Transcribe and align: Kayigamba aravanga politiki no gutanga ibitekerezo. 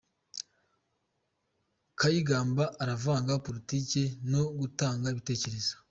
Kayigamba 1.99 2.65
aravanga 2.83 3.41
politiki 3.45 4.01
no 4.31 4.41
gutanga 4.59 5.05
ibitekerezo. 5.13 5.73